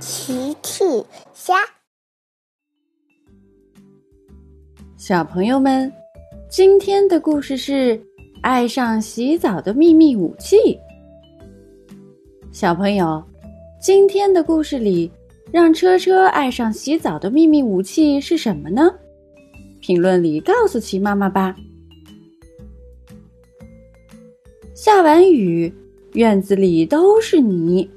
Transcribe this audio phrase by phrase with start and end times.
[0.00, 0.84] 奇趣
[1.34, 1.54] 虾，
[4.96, 5.92] 小朋友们，
[6.48, 8.00] 今天的故事是
[8.40, 10.78] 爱上洗澡的秘密武器。
[12.52, 13.20] 小朋友，
[13.80, 15.10] 今天的故事里，
[15.50, 18.94] 让车车爱上洗澡的秘密武器是什么呢？
[19.80, 21.56] 评论里告诉奇妈妈吧。
[24.76, 25.72] 下完雨，
[26.12, 27.90] 院子里都是泥。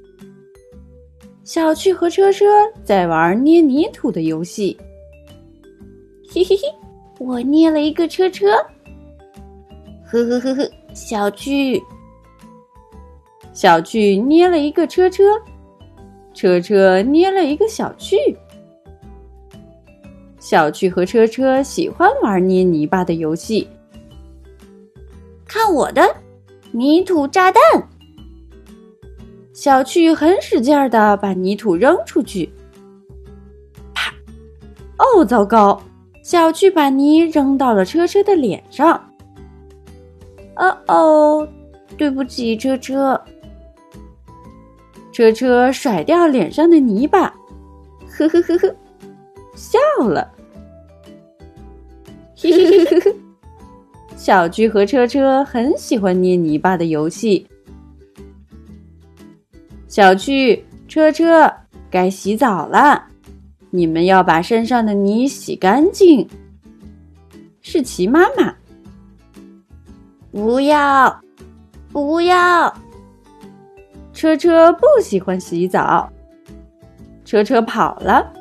[1.54, 2.46] 小趣和车车
[2.82, 4.80] 在玩捏泥土的游戏。
[6.34, 6.62] 嘿嘿嘿，
[7.20, 8.54] 我捏了一个车车。
[10.06, 11.84] 呵呵呵呵，小趣，
[13.52, 15.26] 小趣捏了一个车车，
[16.34, 18.16] 车车捏了一个小趣。
[20.40, 23.68] 小趣和车车喜欢玩捏泥巴的游戏。
[25.46, 26.16] 看我的
[26.72, 27.62] 泥土炸弹！
[29.62, 32.52] 小趣很使劲儿的把泥土扔出去，
[33.94, 34.12] 啪！
[34.98, 35.80] 哦，糟糕！
[36.24, 39.00] 小趣把泥扔到了车车的脸上。
[40.56, 41.48] 哦哦，
[41.96, 43.22] 对不起，车车。
[45.12, 47.32] 车车甩掉脸上的泥巴，
[48.10, 48.76] 呵呵呵呵，
[49.56, 50.28] 笑了。
[52.36, 53.16] 嘿嘿嘿嘿嘿。
[54.18, 57.46] 小趣和车车很喜欢捏泥巴的游戏。
[59.92, 61.54] 小趣，车车，
[61.90, 63.04] 该洗澡了，
[63.72, 66.26] 你们要把身上的泥洗干净。
[67.60, 68.56] 是齐妈妈。
[70.32, 71.22] 不要，
[71.92, 72.74] 不要。
[74.14, 76.10] 车车不喜欢洗澡。
[77.26, 78.32] 车车跑了。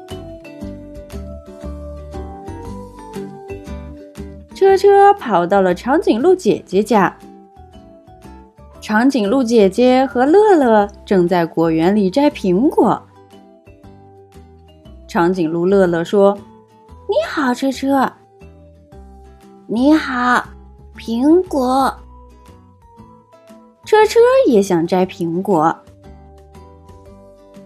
[4.55, 7.13] 车车跑到了长颈鹿姐姐家。
[8.81, 13.01] 长颈鹿姐姐和乐乐正在果园里摘苹果。
[15.07, 16.37] 长颈鹿乐乐说
[17.07, 18.11] ：“你好，车车。
[19.67, 20.43] 你好，
[20.97, 21.95] 苹果。
[23.85, 24.19] 车车
[24.49, 25.77] 也想摘苹果。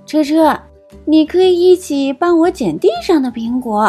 [0.05, 0.59] 车车，
[1.05, 3.83] 你可以一起帮我捡地上的苹果。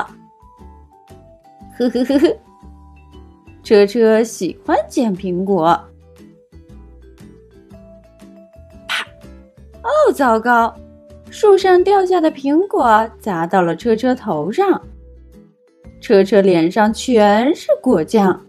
[1.77, 2.38] 呵呵呵呵，
[3.63, 5.77] 车车喜欢捡苹果。”
[10.11, 10.73] 糟糕！
[11.31, 14.81] 树上掉下的苹果砸到了车车头上，
[15.99, 18.39] 车车脸上全是果酱。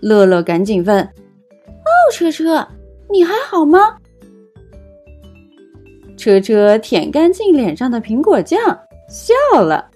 [0.00, 2.66] 乐乐赶紧问：“哦，车车，
[3.10, 3.96] 你还好吗？”
[6.16, 8.58] 车车舔干净脸上的苹果酱，
[9.08, 9.88] 笑了：“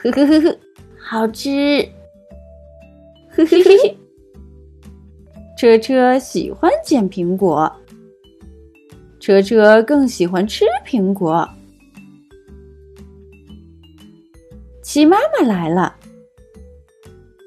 [0.00, 0.56] 呵呵呵呵，
[0.96, 1.86] 好吃。”
[3.36, 3.94] 呵呵呵呵。
[5.58, 7.70] 车车喜欢捡苹果。
[9.24, 11.48] 车车更喜欢吃苹果。
[14.82, 15.96] 齐妈妈来了，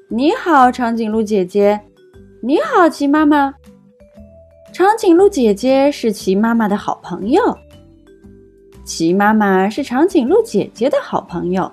[0.08, 1.80] 你好，长颈鹿姐姐。
[2.40, 3.54] 你好，齐妈妈。
[4.72, 7.56] 长颈鹿姐姐是齐妈妈的好朋友，
[8.84, 11.70] 齐妈妈是长颈鹿姐姐的好朋友，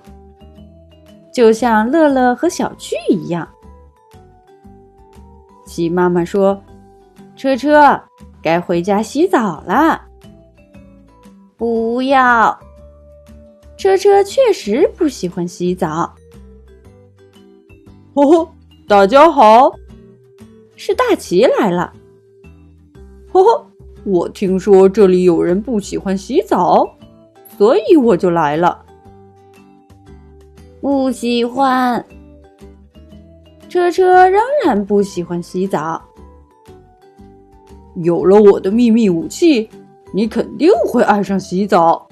[1.33, 3.49] 就像乐乐和小趣一样。
[5.65, 6.61] 齐妈妈说
[7.35, 7.99] ：“车车。”
[8.45, 9.99] 该回家洗澡了。
[11.57, 12.55] 不要，
[13.75, 16.13] 车车确实不喜欢洗澡。
[18.13, 18.47] 呵呵，
[18.87, 19.71] 大家好，
[20.75, 21.91] 是大奇来了。
[23.31, 23.65] 呵呵，
[24.03, 26.87] 我听说这里有人不喜欢洗澡，
[27.57, 28.85] 所以我就来了。
[30.81, 32.05] 不喜欢，
[33.67, 35.99] 车车仍然不喜欢洗澡。
[38.03, 39.69] 有了我的秘密武器，
[40.13, 42.07] 你肯定会爱上洗澡。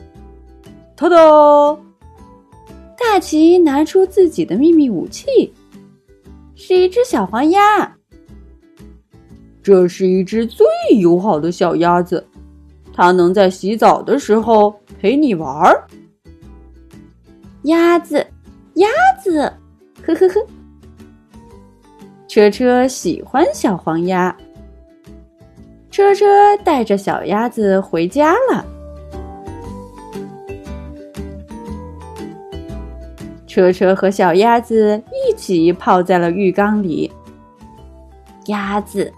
[0.96, 1.18] 哒哒！
[2.98, 5.54] 大奇拿出自己的秘密武器，
[6.56, 7.96] 是一只小黄鸭。
[9.62, 10.66] 这是一只最
[11.00, 12.26] 友好的小鸭子，
[12.94, 15.86] 它能在洗澡的时候陪你玩儿。
[17.64, 18.26] 鸭子，
[18.76, 18.88] 鸭
[19.22, 19.52] 子，
[20.02, 20.46] 呵呵呵。
[22.28, 24.36] 车车喜欢小黄鸭。
[25.93, 28.66] 车车带着小鸭子回家了。
[33.45, 37.11] 车车和小鸭子一起泡在了浴缸里。
[38.47, 39.13] 鸭子，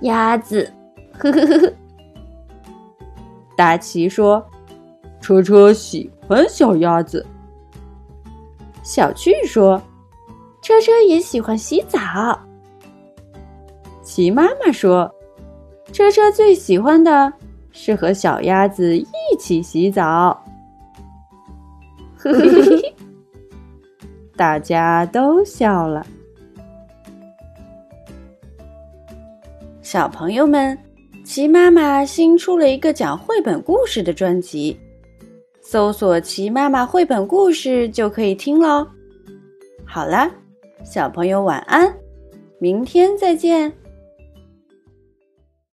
[0.00, 0.72] 鸭子，
[1.18, 1.72] 呵呵呵呵。
[3.54, 4.42] 大奇说
[5.20, 7.24] ：“车车喜欢小鸭子。”
[8.82, 9.78] 小趣说
[10.62, 12.00] ：“车车也喜欢洗澡。”
[14.02, 15.14] 齐妈妈说。
[15.92, 17.32] 车车最喜欢的
[17.72, 19.06] 是和小鸭子一
[19.38, 20.44] 起洗澡。
[24.36, 26.04] 大家都笑了。
[29.82, 30.76] 小朋友们，
[31.24, 34.76] 齐妈妈新出了一个讲绘本故事的专辑，
[35.60, 38.84] 搜索“齐妈妈绘本故事”就可以听喽。
[39.84, 40.28] 好啦，
[40.82, 41.94] 小朋友晚安，
[42.58, 43.72] 明天再见。